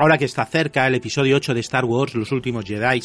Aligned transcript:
Ahora 0.00 0.16
que 0.16 0.24
está 0.24 0.46
cerca 0.46 0.86
el 0.86 0.94
episodio 0.94 1.36
8 1.36 1.52
de 1.52 1.60
Star 1.60 1.84
Wars, 1.84 2.14
Los 2.14 2.32
últimos 2.32 2.64
Jedi, 2.64 3.02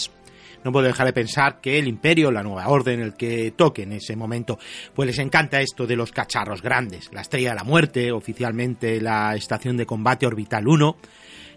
no 0.64 0.72
puedo 0.72 0.88
dejar 0.88 1.06
de 1.06 1.12
pensar 1.12 1.60
que 1.60 1.78
el 1.78 1.90
Imperio, 1.90 2.32
la 2.32 2.42
nueva 2.42 2.70
orden, 2.70 3.02
el 3.02 3.16
que 3.16 3.52
toque 3.52 3.84
en 3.84 3.92
ese 3.92 4.16
momento, 4.16 4.58
pues 4.94 5.08
les 5.08 5.20
encanta 5.20 5.60
esto 5.60 5.86
de 5.86 5.98
los 5.98 6.14
cacharros 6.14 6.62
grandes. 6.62 7.10
La 7.12 7.20
Estrella 7.20 7.50
de 7.50 7.56
la 7.58 7.66
Muerte, 7.66 8.14
oficialmente 8.14 9.02
la 9.02 9.36
Estación 9.36 9.76
de 9.76 9.86
Combate 9.86 10.26
Orbital 10.26 10.70
1, 10.70 10.96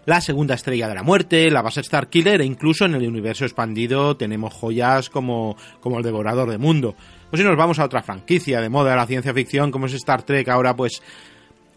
la 0.07 0.19
segunda 0.19 0.55
Estrella 0.55 0.89
de 0.89 0.95
la 0.95 1.03
Muerte, 1.03 1.49
la 1.49 1.61
base 1.61 1.83
Starkiller 1.83 2.41
e 2.41 2.45
incluso 2.45 2.83
en 2.83 2.95
el 2.95 3.07
universo 3.07 3.45
expandido 3.45 4.17
tenemos 4.17 4.53
joyas 4.53 5.09
como, 5.09 5.55
como 5.79 5.99
el 5.99 6.03
Devorador 6.03 6.51
de 6.51 6.57
Mundo. 6.57 6.95
Pues 7.29 7.41
si 7.41 7.47
nos 7.47 7.55
vamos 7.55 7.79
a 7.79 7.85
otra 7.85 8.03
franquicia 8.03 8.59
de 8.59 8.67
moda 8.67 8.89
de 8.89 8.97
la 8.97 9.07
ciencia 9.07 9.33
ficción 9.33 9.71
como 9.71 9.85
es 9.85 9.93
Star 9.93 10.21
Trek, 10.23 10.49
ahora 10.49 10.75
pues 10.75 11.01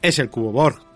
es 0.02 0.18
el 0.18 0.30
Cubo 0.30 0.50
Borg 0.50 0.91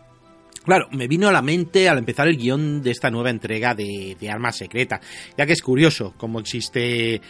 Claro, 0.67 0.89
me 0.91 1.07
vino 1.07 1.29
a 1.29 1.33
la 1.33 1.43
mente 1.43 1.89
al 1.89 1.99
empezar 1.99 2.27
el 2.27 2.37
guion 2.37 2.83
de 2.83 2.91
esta 2.91 3.09
nueva 3.09 3.31
entrega 3.31 3.73
de, 3.73 4.17
Armas 4.29 4.57
Secreta, 4.57 5.01
ya 5.39 5.47
que 5.47 5.53
es 5.53 5.63
curioso 5.63 6.15
cómo 6.17 6.41
existe 6.41 7.21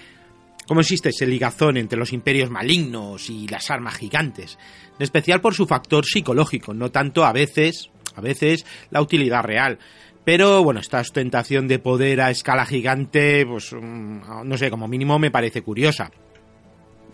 cómo 0.67 0.81
existe 0.81 1.11
ese 1.11 1.27
ligazón 1.27 1.77
entre 1.77 1.99
los 1.99 2.15
imperios 2.15 2.51
malignos 2.51 3.29
y 3.29 3.47
las 3.47 3.71
armas 3.71 3.97
gigantes, 3.97 4.59
en 4.97 5.03
especial 5.03 5.43
por 5.43 5.53
su 5.53 5.67
factor 5.67 6.07
psicológico, 6.07 6.73
no 6.73 6.91
tanto 6.91 7.27
a 7.27 7.33
veces, 7.33 7.91
a 8.15 8.23
veces 8.23 8.65
la 8.91 9.03
utilidad 9.03 9.45
real. 9.45 9.79
Pero 10.25 10.65
bueno, 10.65 10.81
esta 10.81 11.01
ostentación 11.01 11.69
de 11.69 11.79
poder 11.79 12.23
a 12.23 12.31
escala 12.31 12.65
gigante, 12.65 13.45
pues 13.47 13.71
mm, 13.75 14.45
no 14.45 14.57
sé, 14.57 14.71
como 14.71 14.89
mínimo 14.89 15.19
me 15.19 15.31
parece 15.31 15.61
curiosa. 15.61 16.11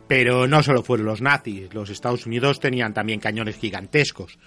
Pero 0.07 0.47
no 0.47 0.63
solo 0.63 0.85
fueron 0.85 1.07
los 1.07 1.21
nazis, 1.21 1.75
los 1.75 1.91
Estados 1.91 2.27
Unidos 2.27 2.61
tenían 2.61 2.95
también 2.95 3.19
cañones 3.19 3.59
gigantescos 3.59 4.39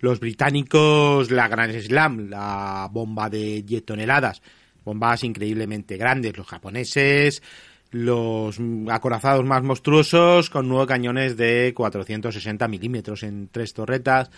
los 0.00 0.20
británicos 0.20 1.30
la 1.30 1.48
Gran 1.48 1.72
Slam, 1.72 2.28
la 2.28 2.88
bomba 2.90 3.30
de 3.30 3.62
10 3.62 3.84
toneladas, 3.84 4.42
bombas 4.84 5.24
increíblemente 5.24 5.96
grandes, 5.96 6.36
los 6.36 6.46
japoneses 6.46 7.42
los 7.90 8.58
acorazados 8.88 9.44
más 9.44 9.62
monstruosos 9.62 10.48
con 10.48 10.68
nueve 10.68 10.86
cañones 10.86 11.36
de 11.36 11.72
460 11.74 12.68
milímetros 12.68 13.22
en 13.22 13.48
tres 13.48 13.72
torretas. 13.74 14.30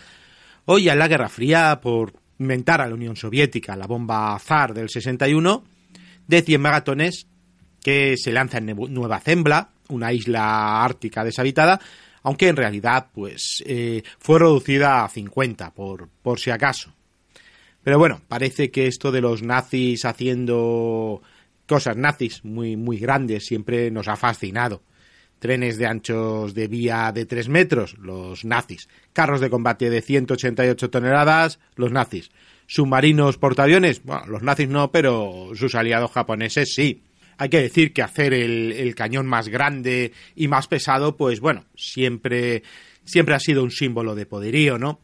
Hoy 0.65 0.89
en 0.89 0.97
la 0.97 1.07
Guerra 1.07 1.29
Fría, 1.29 1.79
por 1.81 2.13
inventar 2.39 2.81
a 2.81 2.87
la 2.87 2.95
Unión 2.95 3.15
Soviética 3.15 3.75
la 3.75 3.85
bomba 3.85 4.37
Zar 4.39 4.73
del 4.73 4.89
61, 4.89 5.63
de 6.27 6.41
100 6.41 6.61
megatones 6.61 7.27
que 7.81 8.15
se 8.17 8.31
lanza 8.31 8.57
en 8.57 8.75
Nueva 8.93 9.19
Zembla, 9.19 9.69
una 9.89 10.13
isla 10.13 10.83
ártica 10.83 11.23
deshabitada, 11.23 11.79
aunque 12.23 12.47
en 12.47 12.55
realidad 12.55 13.07
pues 13.13 13.63
eh, 13.67 14.01
fue 14.17 14.39
reducida 14.39 15.03
a 15.03 15.09
50 15.09 15.71
por, 15.73 16.09
por 16.21 16.39
si 16.39 16.49
acaso. 16.49 16.93
Pero 17.83 17.99
bueno, 17.99 18.21
parece 18.27 18.71
que 18.71 18.87
esto 18.87 19.11
de 19.11 19.21
los 19.21 19.43
nazis 19.43 20.05
haciendo 20.05 21.21
cosas 21.67 21.97
nazis 21.97 22.43
muy, 22.43 22.77
muy 22.77 22.97
grandes 22.97 23.45
siempre 23.45 23.91
nos 23.91 24.07
ha 24.07 24.15
fascinado. 24.15 24.81
Trenes 25.39 25.77
de 25.77 25.85
anchos 25.85 26.53
de 26.53 26.69
vía 26.69 27.11
de 27.13 27.25
3 27.25 27.49
metros, 27.49 27.97
los 27.99 28.45
nazis. 28.45 28.87
Carros 29.11 29.41
de 29.41 29.49
combate 29.49 29.89
de 29.89 30.01
188 30.01 30.89
toneladas, 30.89 31.59
los 31.75 31.91
nazis. 31.91 32.31
Submarinos 32.65 33.37
portaaviones, 33.37 34.01
bueno, 34.03 34.25
los 34.27 34.41
nazis 34.41 34.69
no, 34.69 34.89
pero 34.89 35.49
sus 35.53 35.75
aliados 35.75 36.11
japoneses 36.11 36.73
sí. 36.73 37.03
Hay 37.37 37.49
que 37.49 37.61
decir 37.61 37.93
que 37.93 38.01
hacer 38.01 38.33
el, 38.33 38.93
cañón 38.95 39.27
más 39.27 39.49
grande 39.49 40.11
y 40.35 40.47
más 40.47 40.67
pesado, 40.67 41.17
pues 41.17 41.39
bueno, 41.39 41.65
siempre, 41.75 42.63
siempre 43.03 43.35
ha 43.35 43.39
sido 43.39 43.63
un 43.63 43.71
símbolo 43.71 44.15
de 44.15 44.25
poderío, 44.25 44.77
¿no? 44.77 44.99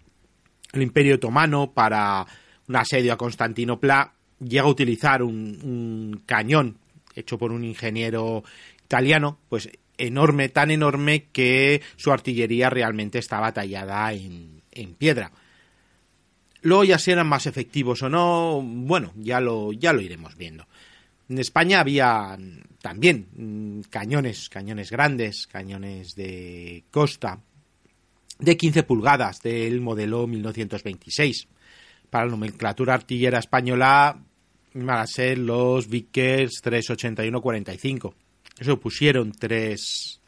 El 0.71 0.83
Imperio 0.83 1.15
Otomano, 1.15 1.71
para 1.73 2.25
un 2.67 2.75
asedio 2.75 3.13
a 3.13 3.17
Constantinopla, 3.17 4.13
llega 4.39 4.63
a 4.63 4.67
utilizar 4.67 5.23
un, 5.23 6.21
cañón 6.25 6.77
hecho 7.15 7.37
por 7.37 7.51
un 7.51 7.63
ingeniero 7.65 8.43
italiano, 8.85 9.39
pues 9.49 9.69
enorme, 9.97 10.49
tan 10.49 10.71
enorme 10.71 11.25
que 11.31 11.81
su 11.97 12.11
artillería 12.11 12.69
realmente 12.69 13.19
estaba 13.19 13.51
tallada 13.51 14.13
en, 14.13 14.61
piedra. 14.97 15.31
Luego 16.61 16.85
ya 16.85 16.97
si 16.97 17.11
eran 17.11 17.27
más 17.27 17.45
efectivos 17.47 18.01
o 18.01 18.09
no, 18.09 18.61
bueno, 18.63 19.11
ya 19.17 19.41
lo, 19.41 19.73
ya 19.73 19.91
lo 19.91 20.01
iremos 20.01 20.37
viendo. 20.37 20.67
En 21.29 21.37
España 21.37 21.79
había 21.79 22.37
también 22.81 23.27
mm, 23.35 23.81
cañones, 23.89 24.49
cañones 24.49 24.89
grandes, 24.89 25.45
cañones 25.45 26.15
de 26.15 26.83
costa 26.89 27.39
de 28.39 28.57
15 28.57 28.83
pulgadas 28.83 29.41
del 29.43 29.79
modelo 29.79 30.25
1926. 30.25 31.47
Para 32.09 32.25
la 32.25 32.31
nomenclatura 32.31 32.95
artillera 32.95 33.37
española 33.37 34.17
van 34.73 34.97
a 34.97 35.05
ser 35.05 35.37
los 35.37 35.87
Vickers 35.87 36.63
381-45. 36.63 38.13
Eso 38.57 38.79
pusieron 38.79 39.31
tres, 39.31 40.19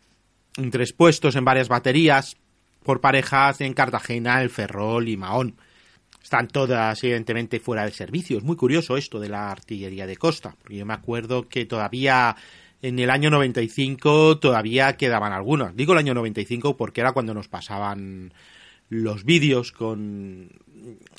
tres 0.69 0.93
puestos 0.93 1.35
en 1.35 1.45
varias 1.45 1.67
baterías 1.67 2.37
por 2.83 3.01
parejas 3.01 3.61
en 3.61 3.73
Cartagena, 3.73 4.41
El 4.41 4.49
Ferrol 4.51 5.09
y 5.09 5.17
Mahón. 5.17 5.55
Están 6.21 6.47
todas, 6.47 7.03
evidentemente, 7.03 7.59
fuera 7.59 7.85
de 7.85 7.91
servicio. 7.91 8.37
Es 8.37 8.43
muy 8.43 8.55
curioso 8.55 8.97
esto 8.97 9.19
de 9.19 9.29
la 9.29 9.51
artillería 9.51 10.05
de 10.05 10.17
costa, 10.17 10.55
porque 10.59 10.77
yo 10.77 10.85
me 10.85 10.93
acuerdo 10.93 11.47
que 11.47 11.65
todavía 11.65 12.35
en 12.81 12.99
el 12.99 13.09
año 13.09 13.29
95 13.29 14.39
todavía 14.39 14.97
quedaban 14.97 15.33
algunos. 15.33 15.75
Digo 15.75 15.93
el 15.93 15.99
año 15.99 16.13
95 16.13 16.77
porque 16.77 17.01
era 17.01 17.11
cuando 17.11 17.33
nos 17.33 17.47
pasaban 17.47 18.33
los 18.89 19.23
vídeos 19.23 19.71
con 19.71 20.49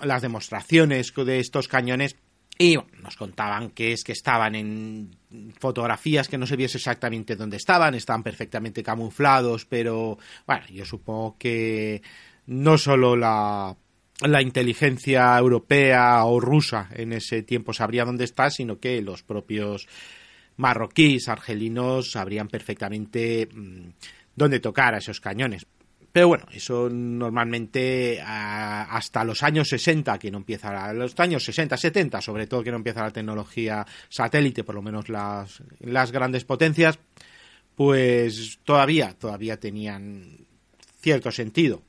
las 0.03 0.23
demostraciones 0.23 1.13
de 1.15 1.39
estos 1.39 1.69
cañones 1.69 2.17
y 2.59 2.77
nos 3.03 3.17
contaban 3.17 3.71
que 3.71 3.93
es 3.93 4.05
que 4.05 4.13
estaban 4.13 4.55
en 4.55 5.17
fotografías 5.59 6.29
que 6.29 6.37
no 6.39 6.47
se 6.47 6.57
viese 6.57 6.79
exactamente 6.79 7.35
dónde 7.35 7.57
estaban, 7.57 7.95
estaban 7.95 8.23
perfectamente 8.23 8.83
camuflados, 8.83 9.65
pero 9.65 10.19
bueno, 10.47 10.67
yo 10.71 10.85
supongo 10.85 11.37
que 11.39 12.03
no 12.47 12.77
solo 12.77 13.17
la 13.17 13.75
la 14.23 14.43
inteligencia 14.43 15.37
europea 15.39 16.25
o 16.25 16.41
rusa 16.41 16.89
en 16.95 17.13
ese 17.13 17.43
tiempo 17.43 17.73
sabría 17.73 18.05
dónde 18.05 18.25
está, 18.25 18.51
sino 18.51 18.79
que 18.79 19.03
los 19.03 19.23
propios 19.23 19.89
marroquíes, 20.57 21.29
argelinos, 21.29 22.13
sabrían 22.13 22.49
perfectamente 22.49 23.49
mm, 23.53 23.89
dónde 24.35 24.61
tocar 24.61 24.95
a 24.95 24.99
esos 24.99 25.21
cañones. 25.21 25.67
Pero 26.13 26.29
bueno, 26.29 26.45
eso 26.53 26.91
normalmente 26.91 28.21
hasta 28.21 29.25
los 29.25 29.43
años 29.43 29.69
60, 29.71 30.19
que 30.19 30.31
no 30.31 30.39
empieza, 30.39 30.93
los 30.93 31.19
años 31.19 31.43
60, 31.43 31.75
70, 31.75 32.21
sobre 32.21 32.47
todo 32.47 32.63
que 32.63 32.71
no 32.71 32.77
empieza 32.77 33.03
la 33.03 33.11
tecnología 33.11 33.87
satélite, 34.11 34.63
por 34.63 34.75
lo 34.75 34.83
menos 34.83 35.09
las, 35.09 35.63
las 35.81 36.13
grandes 36.13 36.45
potencias, 36.45 36.99
pues 37.75 38.59
todavía, 38.63 39.15
todavía 39.19 39.59
tenían 39.59 40.37
cierto 41.01 41.31
sentido. 41.31 41.83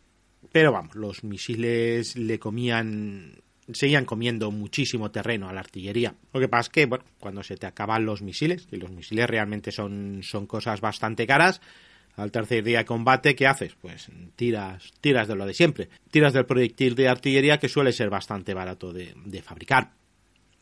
Pero 0.52 0.72
vamos, 0.72 0.96
los 0.96 1.24
misiles 1.24 2.16
le 2.16 2.40
comían 2.40 3.44
seguían 3.72 4.06
comiendo 4.06 4.52
muchísimo 4.52 5.12
terreno 5.12 5.48
a 5.48 5.54
la 5.54 5.62
artillería. 5.62 6.16
Lo 6.34 6.40
que 6.40 6.50
pasa 6.50 6.68
es 6.68 6.70
que, 6.70 6.86
bueno, 6.86 7.06
cuando 7.20 7.44
se 7.44 7.56
te 7.56 7.66
acaban 7.66 8.06
los 8.06 8.22
misiles, 8.22 8.68
y 8.72 8.78
los 8.78 8.92
misiles 8.92 9.30
realmente 9.30 9.72
son, 9.72 10.22
son 10.24 10.48
cosas 10.48 10.82
bastante 10.82 11.26
caras, 11.26 11.62
Al 12.16 12.32
tercer 12.32 12.64
día 12.64 12.80
de 12.80 12.86
combate, 12.86 13.36
¿qué 13.36 13.48
haces? 13.48 13.74
Pues 13.82 14.08
tiras, 14.36 14.92
tiras 15.02 15.28
de 15.28 15.36
lo 15.36 15.48
de 15.48 15.54
siempre. 15.56 15.90
Tiras 16.12 16.34
del 16.34 16.46
proyectil 16.46 16.94
de 16.94 17.08
artillería 17.08 17.58
que 17.58 17.70
suele 17.70 17.92
ser 17.92 18.12
bastante 18.12 18.54
barato 18.54 18.94
de, 18.94 19.42
fabricar. 19.42 19.94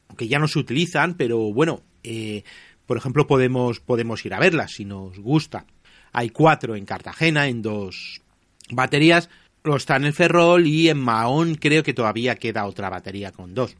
Aunque 0.07 0.29
ya 0.29 0.39
no 0.39 0.47
se 0.47 0.59
utilizan, 0.59 1.15
pero 1.15 1.51
bueno, 1.51 1.81
eh, 2.03 2.43
por 2.85 2.95
ejemplo, 2.95 3.27
podemos, 3.27 3.81
podemos 3.81 4.25
ir 4.25 4.33
a 4.33 4.39
verlas 4.39 4.71
si 4.71 4.85
nos 4.85 5.19
gusta. 5.19 5.65
Hay 6.13 6.29
cuatro 6.29 6.77
en 6.77 6.85
Cartagena, 6.85 7.47
en 7.47 7.61
dos 7.61 8.21
baterías. 8.69 9.29
Lo 9.63 9.75
está 9.75 9.95
en 9.95 10.05
el 10.05 10.13
Ferrol 10.13 10.65
y 10.65 10.89
en 10.89 10.99
Mahón 10.99 11.55
creo 11.55 11.83
que 11.83 11.93
todavía 11.93 12.35
queda 12.35 12.65
otra 12.65 12.89
batería 12.89 13.31
con 13.31 13.53
dos. 13.53 13.75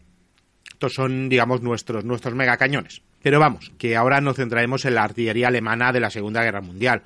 Estos 0.71 0.93
son, 0.93 1.29
digamos, 1.29 1.61
nuestros, 1.61 2.05
nuestros 2.05 2.35
megacañones. 2.35 3.01
Pero 3.21 3.39
vamos, 3.39 3.71
que 3.77 3.95
ahora 3.95 4.21
nos 4.21 4.37
centraremos 4.37 4.85
en 4.85 4.95
la 4.95 5.03
artillería 5.03 5.47
alemana 5.47 5.91
de 5.91 5.99
la 5.99 6.09
Segunda 6.09 6.43
Guerra 6.43 6.61
Mundial. 6.61 7.03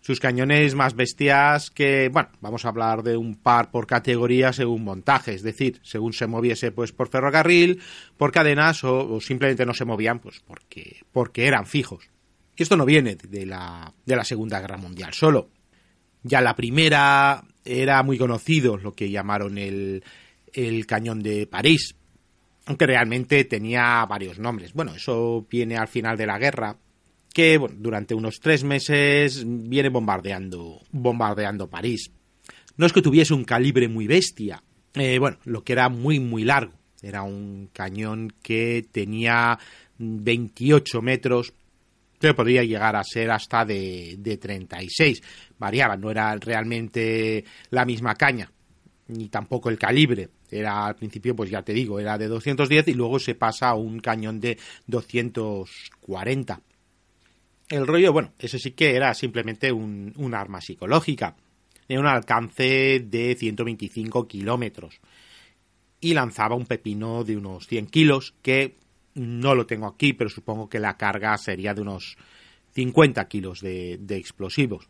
Sus 0.00 0.20
cañones 0.20 0.74
más 0.74 0.94
bestias 0.94 1.70
que, 1.70 2.08
bueno, 2.12 2.28
vamos 2.40 2.64
a 2.64 2.68
hablar 2.68 3.02
de 3.02 3.16
un 3.16 3.34
par 3.34 3.70
por 3.70 3.86
categoría 3.86 4.52
según 4.52 4.84
montaje, 4.84 5.34
es 5.34 5.42
decir, 5.42 5.80
según 5.82 6.12
se 6.12 6.26
moviese 6.26 6.70
pues 6.70 6.92
por 6.92 7.08
ferrocarril, 7.08 7.82
por 8.16 8.30
cadenas 8.30 8.84
o, 8.84 9.20
simplemente 9.20 9.66
no 9.66 9.74
se 9.74 9.84
movían 9.84 10.20
pues 10.20 10.40
porque, 10.46 11.00
porque 11.12 11.46
eran 11.46 11.66
fijos. 11.66 12.08
Y 12.56 12.62
esto 12.62 12.76
no 12.76 12.84
viene 12.84 13.16
de 13.16 13.46
la, 13.46 13.92
de 14.04 14.16
la 14.16 14.24
Segunda 14.24 14.60
Guerra 14.60 14.76
Mundial 14.76 15.12
solo. 15.12 15.50
Ya 16.22 16.40
la 16.40 16.54
primera 16.54 17.44
era 17.66 18.02
muy 18.02 18.18
conocido 18.18 18.76
lo 18.76 18.92
que 18.92 19.10
llamaron 19.10 19.58
el, 19.58 20.02
el 20.52 20.86
cañón 20.86 21.22
de 21.22 21.46
París, 21.46 21.94
aunque 22.66 22.86
realmente 22.86 23.44
tenía 23.44 24.04
varios 24.06 24.38
nombres. 24.38 24.72
Bueno, 24.72 24.94
eso 24.94 25.46
viene 25.50 25.76
al 25.76 25.88
final 25.88 26.16
de 26.16 26.26
la 26.26 26.38
guerra, 26.38 26.76
que 27.32 27.60
durante 27.76 28.14
unos 28.14 28.40
tres 28.40 28.64
meses 28.64 29.44
viene 29.46 29.90
bombardeando, 29.90 30.80
bombardeando 30.90 31.68
París. 31.68 32.10
No 32.76 32.86
es 32.86 32.92
que 32.92 33.02
tuviese 33.02 33.34
un 33.34 33.44
calibre 33.44 33.88
muy 33.88 34.06
bestia, 34.06 34.62
eh, 34.94 35.18
bueno, 35.18 35.38
lo 35.44 35.62
que 35.62 35.74
era 35.74 35.88
muy, 35.88 36.18
muy 36.18 36.44
largo. 36.44 36.72
Era 37.02 37.22
un 37.22 37.68
cañón 37.72 38.32
que 38.42 38.86
tenía 38.90 39.58
28 39.98 41.02
metros, 41.02 41.52
que 42.18 42.34
podría 42.34 42.64
llegar 42.64 42.96
a 42.96 43.04
ser 43.04 43.30
hasta 43.30 43.64
de, 43.64 44.16
de 44.18 44.36
36. 44.36 45.22
Variaba, 45.58 45.96
no 45.96 46.10
era 46.10 46.34
realmente 46.36 47.44
la 47.70 47.84
misma 47.84 48.14
caña, 48.14 48.50
ni 49.08 49.28
tampoco 49.28 49.68
el 49.68 49.78
calibre. 49.78 50.30
Era 50.50 50.86
al 50.86 50.96
principio, 50.96 51.34
pues 51.34 51.50
ya 51.50 51.62
te 51.62 51.72
digo, 51.72 51.98
era 51.98 52.16
de 52.18 52.28
210 52.28 52.88
y 52.88 52.94
luego 52.94 53.18
se 53.18 53.34
pasa 53.34 53.70
a 53.70 53.74
un 53.74 53.98
cañón 53.98 54.40
de 54.40 54.58
240. 54.86 56.60
El 57.68 57.86
rollo, 57.86 58.12
bueno, 58.12 58.32
ese 58.38 58.58
sí 58.58 58.72
que 58.72 58.94
era 58.94 59.12
simplemente 59.14 59.72
un, 59.72 60.34
arma 60.34 60.60
psicológica. 60.60 61.36
Tenía 61.86 62.00
un 62.00 62.06
alcance 62.06 63.00
de 63.00 63.34
125 63.36 64.28
kilómetros. 64.28 65.00
Y 66.00 66.14
lanzaba 66.14 66.54
un 66.54 66.66
pepino 66.66 67.24
de 67.24 67.36
unos 67.36 67.66
100 67.66 67.86
kilos, 67.86 68.34
que 68.42 68.76
no 69.16 69.54
lo 69.54 69.66
tengo 69.66 69.86
aquí, 69.86 70.12
pero 70.12 70.30
supongo 70.30 70.68
que 70.68 70.78
la 70.78 70.96
carga 70.96 71.36
sería 71.38 71.74
de 71.74 71.82
unos 71.82 72.16
50 72.72 73.26
kilos 73.28 73.60
de, 73.60 73.98
de 74.00 74.16
explosivos. 74.16 74.88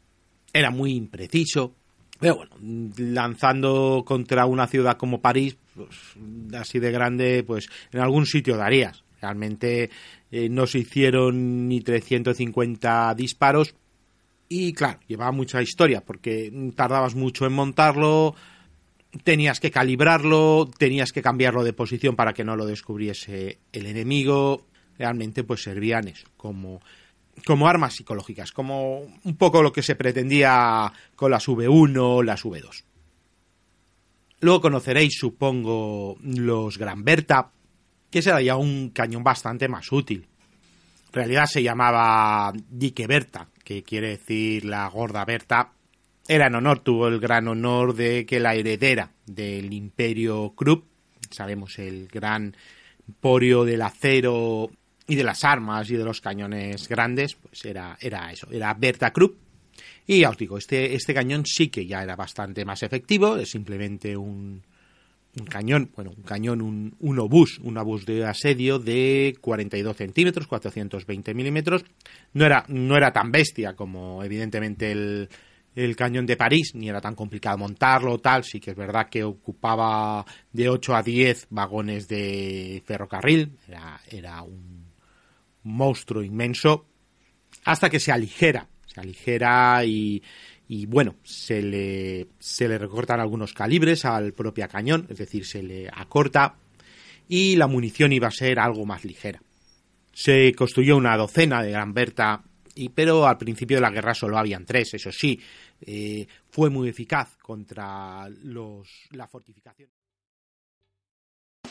Era 0.53 0.71
muy 0.71 0.95
impreciso, 0.95 1.75
pero 2.19 2.37
bueno, 2.37 2.57
lanzando 2.99 4.05
contra 4.07 4.47
una 4.47 4.67
ciudad 4.67 4.97
como 4.97 5.21
París, 5.21 5.57
pues, 5.75 6.17
así 6.55 6.79
de 6.79 6.91
grande, 6.91 7.45
pues 7.47 7.69
en 7.93 8.01
algún 8.01 8.27
sitio 8.27 8.57
darías. 8.57 9.05
Realmente 9.21 9.91
eh, 10.31 10.49
no 10.49 10.67
se 10.67 10.81
hicieron 10.81 11.69
ni 11.69 11.81
350 11.81 13.15
disparos 13.15 13.75
y 14.49 14.73
claro, 14.73 15.01
llevaba 15.07 15.33
mucha 15.33 15.61
historia 15.63 16.03
porque 16.05 16.53
tardabas 16.75 17.15
mucho 17.15 17.47
en 17.47 17.53
montarlo, 17.53 18.35
tenías 19.23 19.61
que 19.61 19.71
calibrarlo, 19.71 20.69
tenías 20.79 21.13
que 21.13 21.23
cambiarlo 21.23 21.65
de 21.65 21.73
posición 21.73 22.17
para 22.17 22.33
que 22.33 22.45
no 22.45 22.57
lo 22.57 22.67
descubriese 22.67 23.59
el 23.73 23.87
enemigo. 23.87 24.67
Realmente 24.99 25.45
pues 25.45 25.63
servían 25.63 26.09
eso, 26.09 26.27
como 26.37 26.81
como 27.45 27.69
armas 27.69 27.95
psicológicas, 27.95 28.53
como 28.53 29.01
un 29.01 29.37
poco 29.37 29.63
lo 29.63 29.73
que 29.73 29.83
se 29.83 29.95
pretendía 29.95 30.93
con 31.15 31.31
las 31.31 31.47
V1 31.47 31.99
o 32.01 32.23
las 32.23 32.45
V2. 32.45 32.85
Luego 34.41 34.61
conoceréis, 34.61 35.17
supongo, 35.19 36.17
los 36.23 36.79
Gran 36.79 37.05
Berta, 37.05 37.51
que 38.11 38.23
será 38.23 38.41
ya 38.41 38.57
un 38.57 38.91
cañón 38.91 39.25
bastante 39.25 39.69
más 39.69 39.91
útil. 39.93 40.27
En 41.07 41.13
realidad 41.13 41.47
se 41.47 41.63
llamaba 41.63 42.53
Dique 42.71 43.07
Berta, 43.07 43.49
que 43.65 43.83
quiere 43.83 44.11
decir 44.11 44.65
la 44.65 44.89
gorda 44.89 45.25
Berta. 45.25 45.73
Era 46.29 46.49
en 46.49 46.57
honor, 46.57 46.81
tuvo 46.81 47.07
el 47.07 47.21
gran 47.21 47.47
honor 47.47 47.95
de 47.95 48.27
que 48.27 48.41
la 48.41 48.55
heredera 48.55 49.13
del 49.27 49.73
imperio 49.73 50.55
Krupp, 50.57 50.85
sabemos 51.31 51.79
el 51.79 52.09
gran 52.09 52.57
emporio 53.07 53.65
del 53.65 53.83
acero 53.83 54.69
y 55.07 55.15
de 55.15 55.23
las 55.23 55.45
armas 55.45 55.89
y 55.89 55.97
de 55.97 56.05
los 56.05 56.21
cañones 56.21 56.89
grandes, 56.89 57.37
pues 57.37 57.65
era, 57.65 57.97
era 58.01 58.33
eso, 58.33 58.49
era 58.51 58.75
Berta 58.75 59.13
Krupp. 59.13 59.39
Y 60.09 60.21
ya 60.21 60.31
os 60.31 60.37
digo, 60.37 60.59
este, 60.59 60.95
este 60.95 61.15
cañón 61.15 61.47
sí 61.47 61.69
que 61.69 61.87
ya 61.87 62.03
era 62.03 62.17
bastante 62.17 62.65
más 62.65 62.83
efectivo, 62.83 63.37
es 63.37 63.51
simplemente 63.51 64.17
un, 64.17 64.63
un 65.39 65.47
cañón, 65.47 65.91
bueno, 65.95 66.13
un 66.17 66.23
cañón, 66.25 66.61
un, 66.61 66.97
un, 66.99 67.19
obús, 67.21 67.61
un 67.61 67.77
obús 67.79 68.05
de 68.05 68.25
asedio 68.25 68.81
de 68.81 69.37
42 69.41 69.97
centímetros, 69.97 70.47
420 70.49 71.35
milímetros. 71.35 71.85
No 72.33 72.47
era, 72.47 72.65
no 72.69 72.97
era 72.97 73.13
tan 73.13 73.31
bestia 73.31 73.75
como 73.75 74.25
evidentemente 74.25 74.91
el, 74.91 75.29
el 75.77 75.95
cañón 75.95 76.25
de 76.25 76.37
París, 76.37 76.75
ni 76.75 76.89
era 76.89 77.01
tan 77.01 77.15
complicado 77.15 77.59
montarlo, 77.59 78.19
tal, 78.19 78.43
sí 78.45 78.59
que 78.59 78.71
es 78.71 78.77
verdad 78.77 79.09
que 79.11 79.23
ocupaba 79.23 80.25
de 80.51 80.71
8 80.71 80.97
a 80.97 81.03
10 81.03 81.49
vagones 81.51 82.09
de 82.09 82.83
ferrocarril, 82.87 83.53
era, 83.69 84.01
era 84.11 84.43
un 84.43 84.87
monstruo 85.63 86.23
inmenso, 86.23 86.87
hasta 87.65 87.91
que 87.91 88.01
se 88.01 88.11
aligera, 88.11 88.67
se 88.87 89.01
aligera 89.01 89.85
y, 89.85 90.23
y 90.67 90.87
bueno, 90.87 91.17
se 91.23 91.61
le, 91.61 92.29
se 92.39 92.69
le 92.69 92.79
recortan 92.79 93.21
algunos 93.21 93.53
calibres 93.53 94.07
al 94.07 94.33
propio 94.33 94.67
cañón, 94.69 95.07
es 95.11 95.19
decir, 95.19 95.45
se 95.45 95.63
le 95.63 95.91
acorta 95.93 96.57
y 97.29 97.57
la 97.57 97.67
munición 97.67 98.13
iba 98.13 98.29
a 98.29 98.33
ser 98.33 98.59
algo 98.59 98.87
más 98.87 99.05
ligera. 99.05 99.43
Se 100.13 100.55
construyó 100.55 100.97
una 100.97 101.17
docena 101.19 101.63
de 101.63 101.73
Gran 101.73 101.93
Berta, 101.93 102.43
y, 102.77 102.91
pero 102.91 103.27
al 103.27 103.39
principio 103.39 103.79
de 103.79 103.81
la 103.81 103.91
guerra 103.91 104.15
solo 104.15 104.39
habían 104.39 104.65
tres, 104.65 104.95
eso 104.95 105.11
sí, 105.11 105.41
eh, 105.81 106.27
fue 106.51 106.71
muy 106.71 106.89
eficaz 106.89 107.37
contra 107.39 108.29
los, 108.29 108.89
la 109.11 109.27
fortificación. 109.27 109.91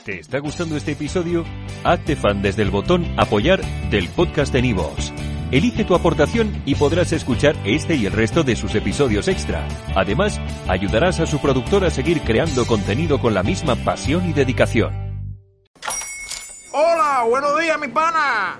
¿Te 0.04 0.20
está 0.20 0.40
gustando 0.40 0.76
este 0.76 0.92
episodio? 0.92 1.46
Hazte 1.84 2.16
fan 2.16 2.42
desde 2.42 2.64
el 2.64 2.70
botón 2.70 3.06
Apoyar 3.18 3.62
del 3.90 4.10
podcast 4.10 4.52
de 4.52 4.62
Nivos. 4.62 5.14
Elige 5.52 5.86
tu 5.86 5.96
aportación 5.96 6.62
y 6.66 6.76
podrás 6.76 7.14
escuchar 7.14 7.56
este 7.66 7.96
y 7.96 8.06
el 8.08 8.12
resto 8.12 8.44
de 8.44 8.56
sus 8.56 8.76
episodios 8.76 9.28
extra. 9.28 9.68
Además, 9.96 10.40
ayudarás 10.68 11.20
a 11.20 11.26
su 11.26 11.40
productor 11.40 11.86
a 11.86 11.92
seguir 11.92 12.22
creando 12.22 12.66
contenido 12.66 13.20
con 13.20 13.34
la 13.34 13.44
misma 13.44 13.76
pasión 13.76 14.28
y 14.30 14.34
dedicación. 14.34 14.94
Hola, 16.72 17.26
buenos 17.30 17.60
días, 17.60 17.80
mi 17.80 17.88
pana. 17.88 18.60